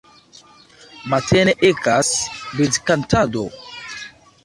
Matene 1.11 1.55
ekas 1.71 2.11
birdkantado. 2.57 3.49